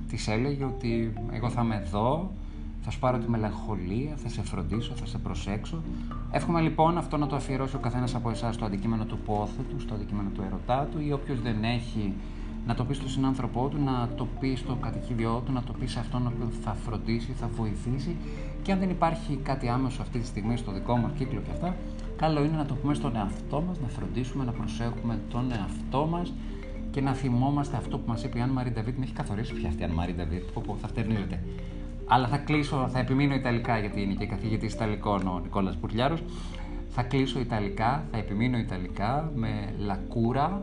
της 0.09 0.29
έλεγε 0.29 0.65
ότι 0.65 1.13
εγώ 1.31 1.51
θα 1.51 1.63
είμαι 1.63 1.83
εδώ, 1.85 2.31
θα 2.83 2.91
σου 2.91 2.99
πάρω 2.99 3.19
τη 3.19 3.31
μελαγχολία, 3.31 4.13
θα 4.17 4.29
σε 4.29 4.43
φροντίσω, 4.43 4.93
θα 4.95 5.07
σε 5.07 5.19
προσέξω. 5.19 5.83
Εύχομαι 6.31 6.61
λοιπόν 6.61 6.99
αυτό 6.99 7.17
να 7.17 7.27
το 7.27 7.37
αφιερώσει 7.37 7.77
ο 7.77 7.79
καθένας 7.79 8.15
από 8.15 8.31
εσάς 8.31 8.55
στο 8.55 8.65
αντικείμενο 8.65 9.05
του 9.05 9.19
πόθου 9.19 9.63
του, 9.69 9.81
στο 9.81 9.95
αντικείμενο 9.95 10.29
του 10.35 10.43
ερωτά 10.47 10.89
του 10.93 11.01
ή 11.01 11.13
όποιος 11.13 11.41
δεν 11.41 11.65
έχει 11.65 12.13
να 12.67 12.75
το 12.75 12.85
πεις 12.85 12.97
στον 12.97 13.09
συνάνθρωπό 13.09 13.69
του, 13.69 13.79
να 13.85 14.09
το 14.17 14.27
πεις 14.41 14.59
στο 14.59 14.75
κατοικίδιό 14.75 15.43
του, 15.47 15.53
να 15.53 15.63
το 15.63 15.73
πεις 15.73 15.91
σε 15.93 15.99
αυτόν 15.99 16.33
που 16.39 16.47
θα 16.63 16.73
φροντίσει, 16.75 17.33
θα 17.33 17.49
βοηθήσει 17.57 18.17
και 18.63 18.73
αν 18.73 18.79
δεν 18.79 18.91
υπάρχει 18.91 19.37
κάτι 19.43 19.69
άμεσο 19.69 20.03
αυτή 20.03 20.19
τη 20.19 20.27
στιγμή 20.27 20.57
στο 20.57 20.73
δικό 20.73 20.97
μας 20.97 21.13
κύκλο 21.19 21.41
και 21.41 21.51
αυτά, 21.51 21.77
καλό 22.17 22.45
είναι 22.45 22.57
να 22.57 22.65
το 22.65 22.75
πούμε 22.75 22.95
στον 22.95 23.17
εαυτό 23.17 23.63
μας, 23.67 23.81
να 23.81 23.89
φροντίσουμε 23.89 24.45
να 24.45 24.53
προσέχουμε 24.53 25.19
τον 25.31 25.53
εαυτό 25.53 26.07
μας 26.07 26.33
και 26.91 27.01
να 27.01 27.15
θυμόμαστε 27.15 27.77
αυτό 27.77 27.99
που 27.99 28.09
μας 28.09 28.25
είπε 28.25 28.39
η 28.39 28.41
Αν 28.41 28.51
Μαρή 28.51 28.71
Νταβίτ. 28.71 28.99
Με 28.99 29.05
έχει 29.05 29.13
καθορίσει 29.13 29.55
πια 29.55 29.69
αυτή 29.69 29.83
η 29.83 29.85
Αν 29.85 29.91
Μαρή 29.91 30.13
Νταβίτ, 30.15 30.43
που 30.51 30.77
θα 30.81 30.89
φτερνίζεται. 30.89 31.43
Αλλά 32.07 32.29
θα 32.29 32.37
κλείσω, 32.37 32.89
θα 32.93 32.99
επιμείνω 32.99 33.35
Ιταλικά 33.35 33.79
γιατί 33.79 34.03
είναι 34.03 34.15
και 34.15 34.27
καθηγητής 34.27 34.73
Ιταλικών 34.73 35.27
ο 35.27 35.41
Νικόλας 35.43 35.77
Μπουρλιάρος. 35.77 36.23
Θα 36.89 37.03
κλείσω 37.03 37.39
Ιταλικά, 37.41 38.05
θα 38.11 38.19
επιμείνω 38.19 38.59
Ιταλικά 38.59 39.33
με 39.35 39.75
λακούρα. 39.79 40.63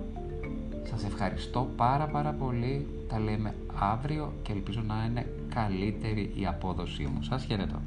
Σας 0.84 1.04
ευχαριστώ 1.04 1.70
πάρα 1.76 2.06
πάρα 2.08 2.32
πολύ. 2.32 2.88
Τα 3.08 3.20
λέμε 3.20 3.56
αύριο 3.80 4.34
και 4.42 4.52
ελπίζω 4.52 4.82
να 4.88 5.06
είναι 5.10 5.26
καλύτερη 5.54 6.34
η 6.36 6.46
απόδοσή 6.46 7.04
μου. 7.04 7.24
Σας 7.24 7.44
χαιρετώ. 7.44 7.82